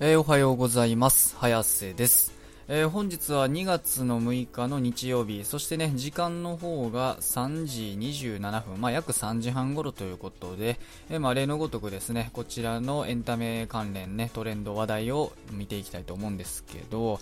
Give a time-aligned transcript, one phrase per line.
[0.00, 1.34] えー、おはようございます。
[1.38, 2.32] 早瀬です。
[2.68, 10.78] えー、本日は2月の6日の日曜日、そしてね、時間の方が3時27分、まあ、約3時半頃ということで、
[11.10, 17.18] えー、まあ、例のごとくですね、こちらのエンタメ関連ね、トレンド話題を見ていきたいと思うんですけど、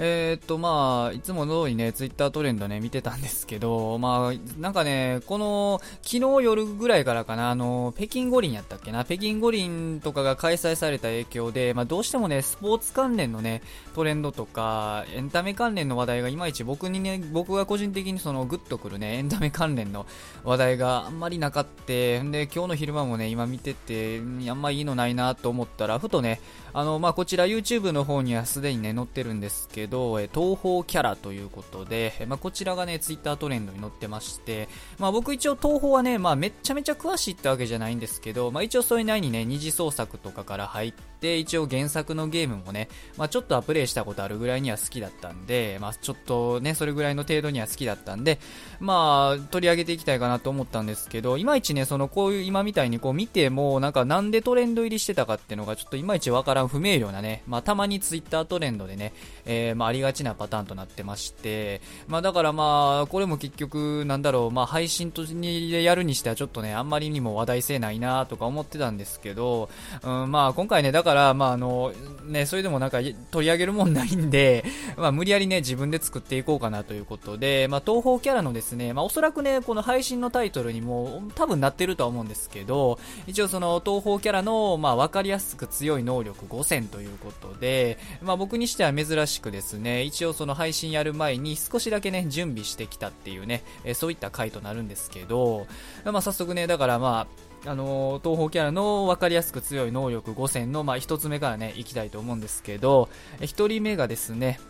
[0.00, 13.62] えー、っと、まあ、いつも通りね、ツイッタートレンドね、見てたんですけど、 まあ、なんかね、この、昨日夜ぐらいからかな、あの、北京五輪やったっけな、北京五輪とかが開催された影響で、まあ、どうしてもね、スポーツ関連のね、
[13.94, 20.06] トレンドとか、エンタメ関連の話題がいまいち僕にね、僕が個人的にその、グッとくるね、エンタメ関連の
[20.44, 21.68] 話題があんまりなかった。
[21.88, 26.38] で、今日の昼間もね、今見てて、あんまいいのないなと思ったら、ふとね、
[26.78, 48.38] あの、まあ、こちら YouTube の方にはすでにね、載ってるんですけど、え東方キャラということで、まあ、こちらがね、Twitter トレンドに載ってまして、まあ、僕一応東宝はね、まあ、めっちゃめちゃ詳しいってわけじゃないんですけど、まあ、一応それなりにね、二次創作とかから入って、一応原作のゲームもね、まあ、ちょっとはプレイしたことあるぐらいには好きだったんで、まあ、ちょっとね、それぐらいの程度には好きだったんで、
[48.78, 59.12] まあ、取り上げていきたいかなと思ったんですけど、いまいちね、その、こういう今みたいにこう見ても、なんかなんでトレンド入りしてたかっていうのがちょっといまいちわからん不明瞭なね、まあ、たまにツイッタートレンドでね、
[59.46, 69.68] えー、まあ、ありがちなパターンとなってまして、まあ、だからまあ、これも結局、なんだろう、まあ、配信とにやるにしてはちょっとね、あんまりにも話題性ないなとか思ってたんですけど、
[70.02, 71.92] うん、まあ、今回ね、だから、まあ、あの、
[72.24, 72.98] ね、それでもなんか
[73.30, 74.64] 取り上げるもんないんで、
[74.96, 95.66] まあ、無理やりね、自分で作っていこうかなということで、まあ、東方キャラのですね、まあ、おそらくね、この配信のタイトルにも多分なってるとは思うんですけど、一応その東方キャラの、まあ、わかりやすく強い能力5選ということで、まあ、僕にしては珍しくですね、一応その配信やる前に少しだけね、準備してきたっていうね、えそういった回となるんですけど、
[96.04, 97.26] まあ、早速ね、だからま
[97.64, 103.08] あ、あの東方キャラの分かりやすく強い能力5選の、まあ、1つ目からね、いきたいと思うんですけど、
[103.40, 104.60] 1人目がですね、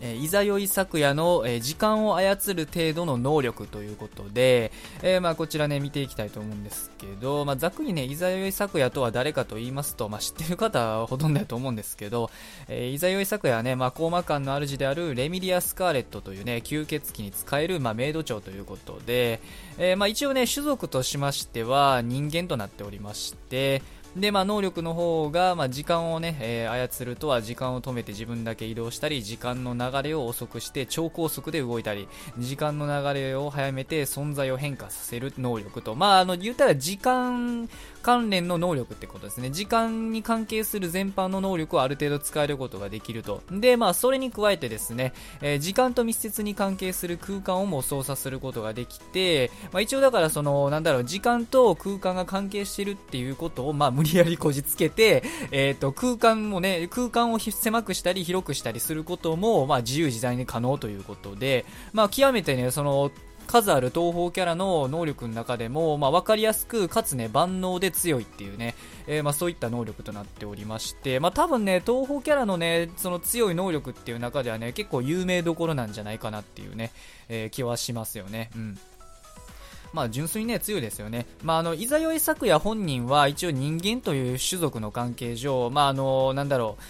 [0.00, 4.72] えー、いざよい昨夜の、えー、時間を操る程度の能力ということで、
[5.02, 12.30] えー、まあ、こちらね、見ていきたいと思うんですけど、まあ、ざっくりね、いざよい昨夜とは誰かと言いますと、まあ、知ってる方はほとんどだと思うんですけど、
[12.68, 19.40] えいざよい昨夜はね、まあ、コーマ館の主であるレミリア・スカーレットというね、吸血鬼に使える、まあ、メイド長ということで、
[19.78, 23.82] えまあ、一応ね、種族としましては人間となっておりまして、
[24.18, 32.08] で、まあ、能力の方が、まあ、時間をね、えー、操るとは時間を止めて自分だけ移動したり、時間の流れを遅くして超高速で動いたり、
[32.38, 37.68] 時間の流れを早めて存在を変化させる能力と、まあ、あの、言ったら時間
[38.08, 39.50] 関連の能力ってことですね。
[39.50, 43.42] 時間に関係する全般の能力をある程度使えることができると。
[43.50, 63.10] で、まあ、それに加えてですね、えー、時間と密接に関係する空間をも操作することができて、まあ、一応だからその、なんだろう、時間と空間が関係してるっていうことを、まあ、無理やりこじつけて、えっ、ー、と、空間もね、空間を狭くしたり広くしたりすることも、まあ、自由自在に可能ということで、まあ、極めてね、その、
[63.48, 68.76] 数ある東方キャラの能力の中でも、まあ、分かりやすく、かつね、万能で強いっていうね、
[69.08, 76.92] えー、まあ、そういった能力となっておりまして、まあ、多分ね、東方キャラのね、その強い能力っていう中ではね、結構有名どころなんじゃないかなっていうね、
[77.28, 78.50] えー、気はしますよね。
[78.54, 78.78] うん。
[79.92, 81.26] まあ、純粋にね、強いですよね。
[81.42, 86.82] まあ、あの、いざよい昨夜本人は一応人間という種族の関係上、まあ、あの、なんだろう、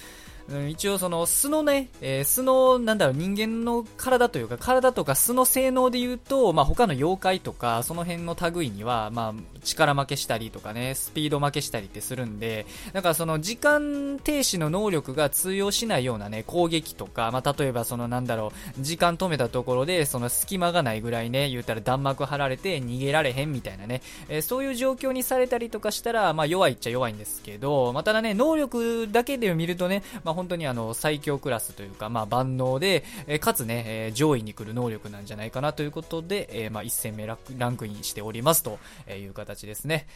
[0.51, 37.37] うん一応その素のね、えー、素のなんだろう人間の体というか体とか素の性能で言うと、まあ、他の妖怪とかその辺の類には、まあ、力負けしたりとかねスピード負けしたりってするんでだからその時間停止の能力が通用しないようなね攻撃とか、まあ、例えばそのなんだろう時間止めたところでその隙間がないぐらいね言うたら弾幕張られて逃げられへんみたいなね、えー、そういう状況にされたりとかしたら、まあ、弱いっちゃ弱いんですけど、ま、ただね能力だけで見るとね、まあ、本当にあの最強クラスというか、まあ、万能で、えかつね、え上位に来る能力なんじゃないかなということで、えまあ、1戦目ラ
[37.71, 38.79] ンクインしておりますと
[39.11, 40.07] いう形ですね。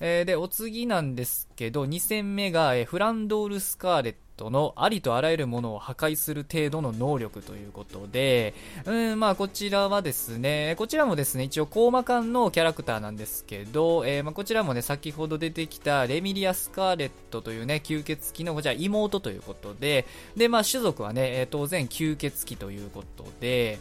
[0.00, 8.54] えー、で、お次なんですけど、2戦目が、えー、フランドール・スカーレットのありとあらゆるものを破壊する程度の能力ということで、
[8.86, 20.06] うん、まあこちらはですね、こちらもですね、一応コーマ間のキャラクターなんですけど、えー、まあこちらもね、先ほど出てきたレミリア・スカーレットというね、吸血鬼のこちら妹ということで、
[20.36, 23.78] で、まあ種族はね、え、当然吸血鬼ということで、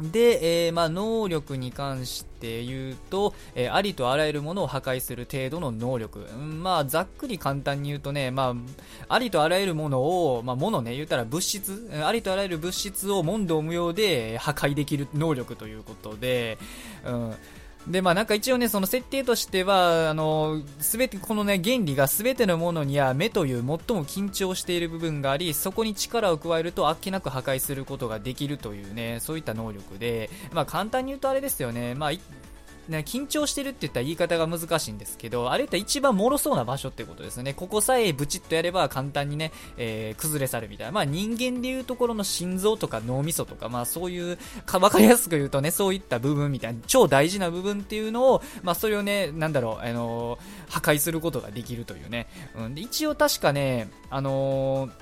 [0.00, 6.26] で、えー、まあ、能力に関して言うと、えー、ありとあらゆるものを破壊する程度の能力。
[6.34, 8.54] うん、まあ、ざっくり簡単に言うとね、ま
[9.08, 16.58] あ、ありとあらゆるものを、まあ、ものね、言ったら物質、ありとあらゆる物質を問答無用で破壊できる能力ということで、
[17.04, 17.34] うん、
[17.86, 32.12] で、まあなんか一応ね、その設定としては、あの、すべて、このね、原理がすべてのものには目という最も緊張している部分があり、そこに力を加えるとあっけなく破壊することができるというね、そういった能力で、まあ簡単に言うとあれですよね、まあ
[32.88, 37.54] ね、緊張してるって言ったら言い方が難しいんですけど、あれって一番脆そうな場所ってことですね。
[37.54, 40.92] ここさえブチッとやれば簡単にね、えー、崩れ去るみたいな。
[40.92, 52.26] まあ人間でいうところの心臓とか脳みそとか、まあそういう、か、わかりやすく言うとね、そういった部分みたいな、超大事な部分っていうのを、まあそれをね、なんだろう、あのー、破壊することができるというね。
[52.56, 54.92] うん、で一応確かね、あのー、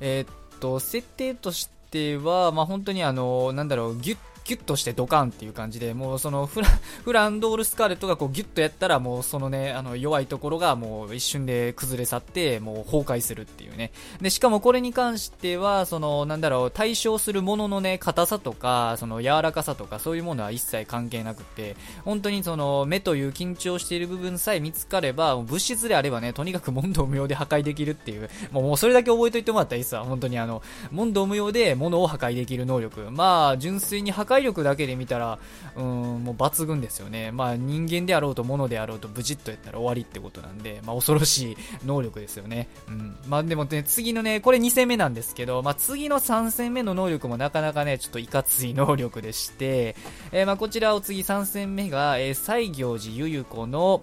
[0.00, 6.68] え、っと、設定としては、まあ本当にあのなんだろう、ギュッギュッとしてドカンっていう感じで、もうそのフラ
[7.04, 13.92] フランドール・スカーレットがこうギュッとやったら、もうそのね、あの弱いところがもう一瞬で崩れ去って、もう崩壊するっていうね。
[14.20, 30.04] で、しかもこれに関しては、その、なんだろう、対象するもののね、硬さとか、その柔らかさとか、そういうものは一切関係なくって、本当にその、目という緊張している部分さえ見つかれば、物質であればね、とにかく問答無用で破壊できるっていう、もうもうそれだけ覚えといてもらったらいいっすわ。
[30.04, 33.10] 本当にあの、問答無用で物を破壊できる能力。
[33.10, 35.38] まあ、純粋に破壊解力だけで見たら、
[35.76, 35.84] うん、
[36.24, 37.32] もう抜群ですよね。
[37.32, 41.56] まあ人間であろうと物であろうとブチッとやったら終わりってことなんで、まあ恐ろしい
[41.86, 42.68] 能力ですよね。
[42.88, 43.16] うん。
[43.26, 49.96] まあでもね、次のね、これ2戦目なんですけど、まあ次の3戦目の能力もなかなかね、ちょっといかつい能力でして、
[50.32, 54.02] えー、まあこちらを次3戦目が、えー、西行寺ゆゆ子の、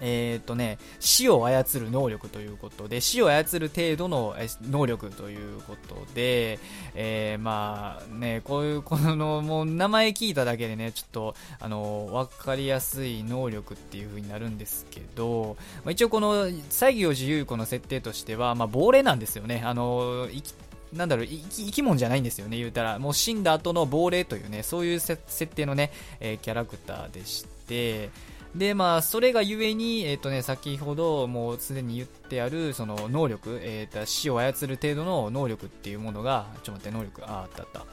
[0.00, 4.34] えっ、ー、とね、死を操る能力ということで、死を操る程度の
[4.70, 6.58] 能力ということで、
[6.94, 19.62] えー、まあね、こういう、 この、もう名前聞いただけでね、ちょっと、あの、わかりやすい能力っていう風になるんですけど、まあ、一応この、西行寺優子の設定としては、まあ、亡霊なんですよね。
[19.64, 20.54] あの、生き
[20.94, 22.98] なんだろう生き、生き物じゃないんですよね、言うたら。
[22.98, 28.10] もう死んだ後の亡霊というね、そういう設定のね、えー、キャラクターでして、
[28.54, 37.86] で、まあ、それがゆえに、えっ、ー、とね、先ほどもうすでに言ってある、その能力、えっ、ー、と、死を操る程度の能力っていうものが、ちょっと待って、能力、あ、あったあった。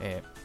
[0.00, 0.37] えー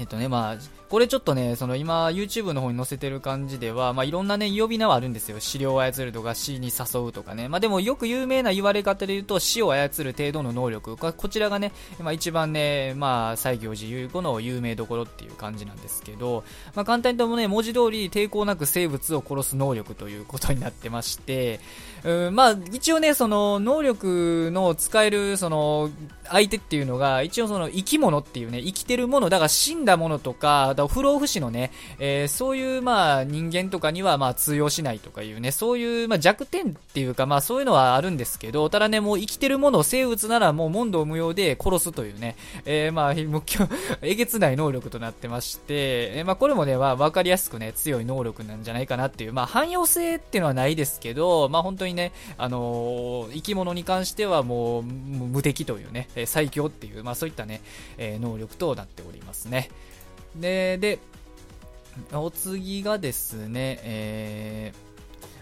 [0.00, 0.56] えっとね、まあ、
[0.88, 5.38] これちょっとね、その今、YouTube の方に載せてる感じでは、まあ、いろんなね、呼び名はあるんですよ。
[5.40, 7.48] 資料を操るとか、死に誘うとかね。
[7.48, 10.96] まあ、でもよく有名な言われ方で言うと、死を操る程度の能力。
[10.96, 16.44] こちらがね、まあ、一番ね、まあ、西行寺優子の有名どころっていう感じなんですけど、
[16.74, 21.60] まあ、簡単にともね、文字通り抵抗なく生物を殺す能力ということになってまして、
[22.04, 25.90] うん、まあ、一応ね、その、能力の使える、その、
[26.30, 43.14] 相手っていうのが、一応その、生き物っていうね、生きてるもの、だから死んだものとか、だ不老不死のね、えー、そういうまあ人間とかにはまあ通用しないとかいうね、そういうまあ弱点っていうかまあそういうのはあるんですけど、ただね、もう生きてるもの、生物ならもう問答無用で殺すというね、えー、まあ、
[44.02, 57.60] えげつない能力となってまして、えー、まあこれもね、まあわかりやすくね、強い能力なんじゃないかなっていう、まあ汎用性っていうのはないですけど、まあ本当にね、あのー、生き物に関してはもう無敵というね、最強っていう、まあそういったね、
[57.98, 59.70] えー、能力となっておりますね。
[60.36, 60.98] で、で、
[62.12, 64.72] お次がですね、え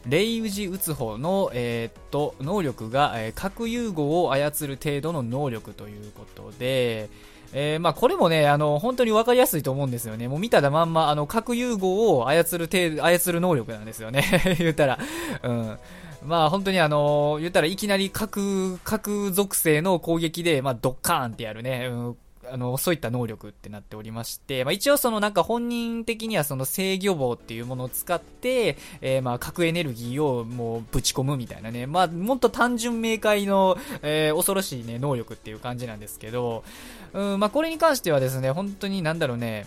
[0.06, 7.10] ー、レイウジ打つ方の、えー、っと、能力が、えー、核融合を操る程度の能力ということで、
[7.52, 10.28] えー、まあこれもね、あの、本当にわかりやすいと思うんですよね。
[10.28, 14.24] もう見たらまんま、あの、核融合を操る程度、操る能力なんですよね。
[14.58, 14.98] 言ったら。
[15.42, 15.78] うん。
[16.24, 21.88] まあ本当にあの、言ったらいきなり核、核属性の攻撃で、まあドッカーンってやるね。
[21.90, 22.16] うん
[22.50, 36.64] あの、そういった能力ってなっておりまして、まあ、一応そのなんか本人的にはその制御棒っていうものを使って、えー、まあ核エネルギーをもうぶち込むみたいなね、まあもっと単純明快の、えー、恐ろしいね、能力っていう感じなんですけど、
[37.12, 39.66] うん、まあこれに関してはですね、本当になんだろうね、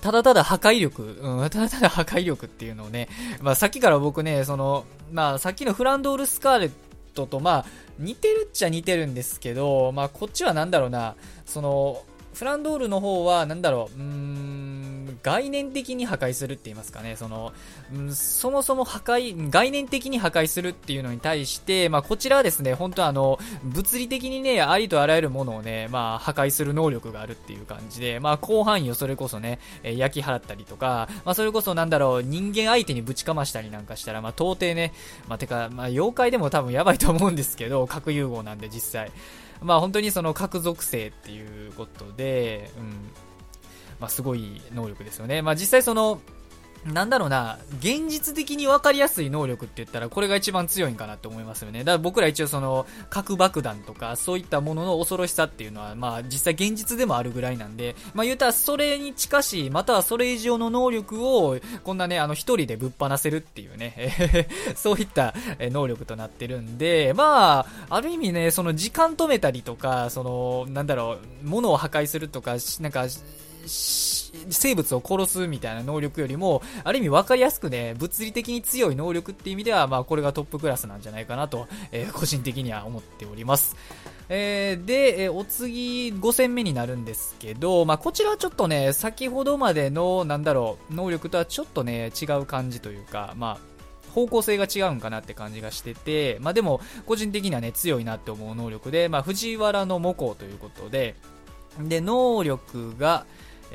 [0.00, 3.08] ただただ破壊力、うん、ただただ破壊力っていうのをね、
[3.40, 6.70] まあさっきから僕ね、その、まあさっきのフランドール・スカーレッ
[7.14, 7.66] トとまあ
[7.98, 14.53] 似てるっちゃ似てるんですけど、まあこっちはなんだろうな、その、フランドールの方は、なんだろう、うーん、
[15.24, 17.54] 概念的に破壊するって言いますかね、その、
[17.92, 34.92] うん、そもそも破壊、概念的に破壊するっていうのに対して、まあ、こちらはですね、本当あの、物理的にね、ありとあらゆるものをね、まあ、破壊する能力があるっていう感じで、まあ、広範囲をそれこそね、え焼き払ったりとか、まあ、それこそなんだろう、人間相手にぶちかましたりなんかしたら、まあ、到底ね、
[35.26, 39.10] まあ、てか、まあ、妖怪でも多分やばいと思うんですけど、核融合なんで実際。
[39.62, 43.10] まあ本当にその核属性っていうことで、うん、
[44.04, 45.40] まあすごい能力ですよね。
[45.40, 46.20] まあ実際その、
[46.84, 51.78] なんだろうな、現実的に分かりやすい能力って言ったら、これが一番強いんかなって思いますよね。
[51.78, 73.06] だから僕ら一応その、核爆弾とか、そういったものの恐ろしさっていうのは、まあ実際現実でもあるぐらいなんで、まあ言うたらそれに近しい、またはそれ以上の能力を、こんなね、あの一人でぶっ放せるっていうね、 そういった能力となってるんで、まあ、ある意味ね、その時間止めたりとか、その、なんだろう、物を破壊するとか、なんか、
[73.66, 83.76] 生物を殺すみたいな能力よりも、ある意味分かりやすくね、物理的に強い能力っていう意味では、まあこれがトップクラスなんじゃないかなと、えー、個人的には思っております。
[84.28, 93.74] えー、で、えー、お次5戦目になるんですけど、まあこちらはちょっとね、先ほどまでの、なんだろう、能力とはちょっとね、違う感じというか、まあ、
[94.14, 101.16] 方向性が違うんかなって感じがしてて、まあでも、個人的にはね、強いなって思う能力で、まあ藤原の母校ということで、
[101.80, 103.26] で、能力が、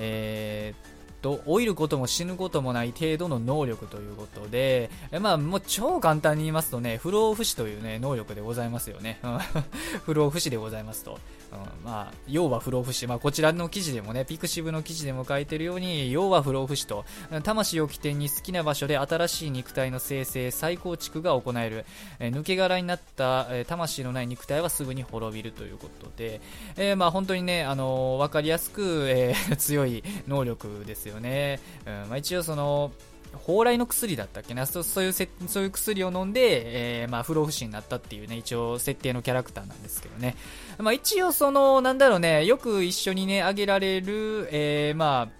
[0.02, 4.90] えー、と、老いることも死ぬこともない程度の能力ということで、
[5.20, 9.20] まあ、もう超簡単に言いますとね、不老不死というね、能力でございますよね。
[10.06, 11.20] 不老不死でございますと。
[11.52, 13.08] うん、まあ、要は不老不死。
[13.08, 17.06] まあ、こちらの記事でもね、ピクシブの記事でも書いてるように、要は不老不死と、
[17.44, 21.86] 魂を起点に好きな場所で新しい肉体の生成、再構築が行える。
[22.20, 26.42] え抜け殻になった、え魂のない肉体はすぐに滅びるということで、
[26.78, 31.60] えー、まあ、本当にね、あのー、わかりやすく、え、強い能力ですよね。
[31.86, 32.92] うんまあ、一応その、
[33.34, 34.66] 蓬莱の薬だったっけな？
[34.66, 40.36] そそういうせそういう薬を飲んで、えー、まあ、不老不死になったっていうね、一応設定のキャラクターなんですけどね。
[40.78, 45.39] まあ、一応その、なんだろうね、よく一緒にね、あげられる、えー、まあ、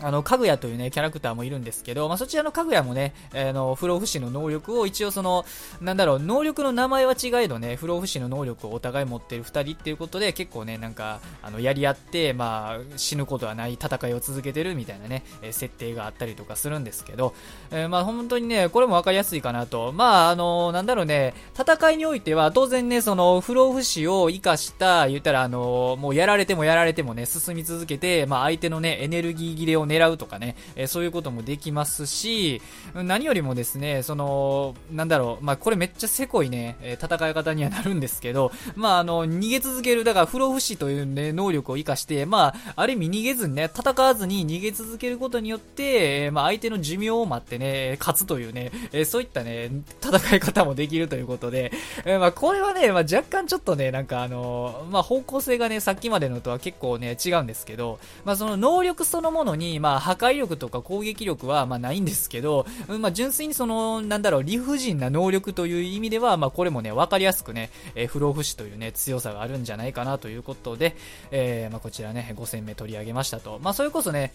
[0.00, 5.44] あの、かぐやというね、キャラクターもいるんですけど、まあ、そちらのかぐやもね、あの、不老不死の能力を一応その、
[5.80, 17.34] なんだろう、能力の名前は違えどね、不老不死の能力をお互い持ってる二人っていうことで、結構ね、なんか、あの、やり合って、まあ、死ぬことはない戦いを続けてるみたいなね、え設定があったりとかするんですけど、
[17.70, 19.92] えー、まあ、本当にね、これもわかりやすいかなと。
[19.92, 32.62] まあ、あの、なんだろうね、戦いにおいては、当然ね、その、不老不死を活かした、言ったら、あの、もうやられてもやられてもね、進み続けて、まあ、相手のね、エネルギー切れを狙うとかね、えそういうこともできますし、
[32.94, 49.70] 何よりもですね、その、なんだろう、まあ、これめっちゃせこいね、え戦い方にはなるんですけど、まあ、あの、逃げ続ける、だから不老不死というね、能力を活かして、まあ、ある意味逃げずにね、戦わずに逃げ続けることによって、えまあ、相手の寿命を待ってね、勝つというね、えそういったね、
[50.02, 51.72] 戦い方もできるということで、
[52.04, 62.66] えまあ、これはね、まあ、若干ちょっとね、なんかあのまあ、方向性がね、さっきまでのとは結構ね、違うんですけど、まあ、その能力そのものに、まあ、破壊力とか攻撃力は、ま、ないんですけど、
[63.00, 70.96] まあ、純粋にその、なんだろう、理不尽な能力という意味では、まあ、これもね、わかりやすくね、えー、不老不死というね、強さがあるんじゃないかなということで、
[71.30, 73.58] えー、まあ、こちらね、5戦目取り上げましたと。
[73.62, 74.32] まあ、それこそね、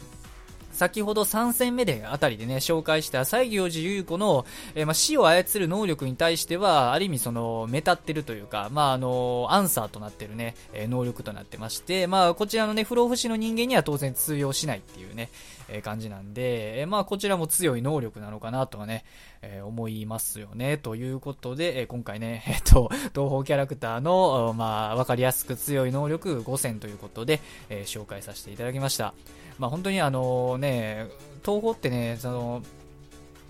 [0.74, 15.30] 先ほど3戦目であたりでね、紹介した西行寺優子の、えー、ま、死を操る能力に対しては、ある意味その、目立ってるというか、まあ、あの、アンサーとなってるね、え、能力となってまして、まあ、こちらのね、不老不死の人間には当然通用しないっていうね、
[15.70, 19.06] えー、感じなんで、えまあ、こちらも強い能力なのかなとはね、
[19.42, 20.78] え思いますよね。
[20.78, 29.14] ということで、え今回ね、 えっと、東方キャラクターの、まあ、わかりやすく強い能力5選ということで、え紹介させていただきました。
[29.60, 31.08] まあ、本当にあのね、
[31.46, 32.64] 東方ってね、その、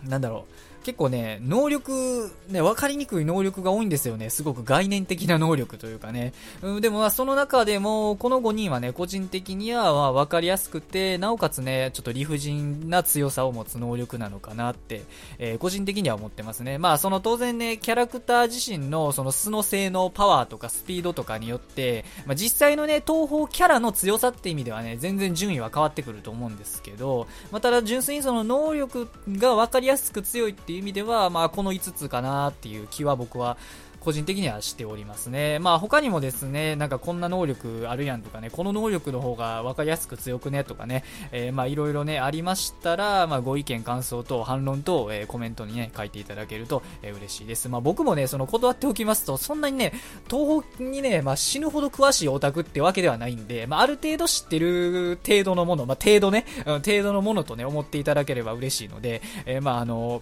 [0.03, 4.29] なんだろう、結構ね、能力、ね、わかりにくい能力が多いんですよね。
[4.29, 6.33] すごく概念的な能力というかね。
[6.61, 15.03] うん、でもまあその中でも、この5人はね、個人的にはまわかりやすくて、なおかつね、ちょっと理不尽な強さを持つ能力なのかなって、
[15.39, 16.77] えー、個人的には思ってますね。
[16.77, 33.57] まあその当然ね、キャラクター自身のその素の性能、パワーとかスピードとかによって、まあ実際のね、東方キャラの強さって意味ではね、全然順位は変わってくると思うんですけど、まあただ純粋にその能力がわかりやすく強いっていうていう意味では、まあ、この5つかなっていう気は僕は
[34.03, 35.59] 個人的にはしておりますね。
[35.59, 47.69] まあ他にもですね、なんかこんな能力あるやんとかね、この能力の方が分かりやすく強くねとかね、えー、まあいろいろね、ありましたら、まあご意見、感想と反論と、えー、コメントにね、書いていただけると、えー、嬉しいです。
[47.69, 49.93] まあ僕もね、その断っておきますと、そんなにね、
[50.29, 60.21] 東北にね、まあ死ぬほど詳しいオタクってわけではないんで、まあある程度知ってる程度のもの、まあ程度ね、うん、程度のものとね、思っていただければ嬉しいので、えー、まああの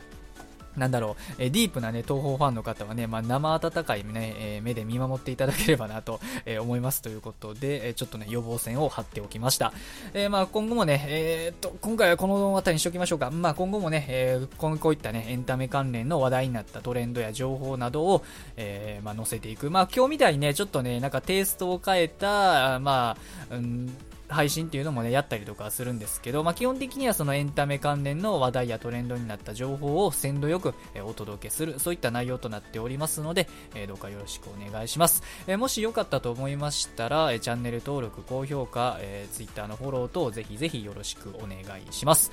[0.78, 9.74] なんだろう、えディープなね、東方ファンの方はね、まあ、生温かいね、えー、目で見守っていただければなと、えー、思いますということで、えちょっとね、予防線を張っておきました。
[10.13, 13.32] えまあ、今後もね、えっと、今回はこの辺りにしておきましょうか。
[13.32, 18.24] まあ、今後もね、えこういったね、エンタメ関連の話題になったトレンドや情報などを、
[18.56, 19.70] えまあ、載せていく。
[19.70, 23.18] まあ、今日みたいにね、ちょっとね、なんかテイストを変えた、ま
[23.50, 23.94] あ、うん
[24.32, 35.24] 配信っていうのもね、やったりとかするんですけど、まあ、基本的にはそのエンタメ関連の話題やトレンドになった情報を鮮度よく、えお届けする、そういった内容となっておりますので、えどうかよろしくお願いします。
[35.48, 42.32] えもし良かったと思いましたら、えチャンネル登録、高評価、え Twitter のフォロー等、ぜひぜひよろしくお願いします。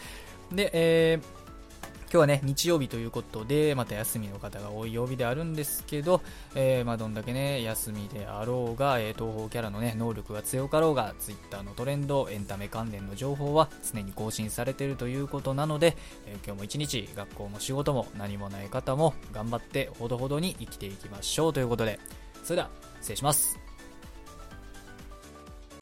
[0.52, 1.47] で、えー
[2.10, 6.22] 今日はね、日曜日ということで、また休みの方が多い曜日であるんですけど、
[6.54, 22.00] えー、まあ、どんだけね、休みであろうが、えー、東方キャラのね、能力が強かろうが、Twitter のトレンド、エンタメ関連の情報は常に更新されているということなので、えー、今日も一日、学校も仕事も何もない方も頑張ってほどほどに生きていきましょうということで、
[22.42, 23.67] それでは、失礼します。